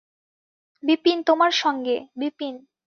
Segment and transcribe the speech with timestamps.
[0.83, 2.55] বিপিন, তোমার সঙ্গে– বিপিন।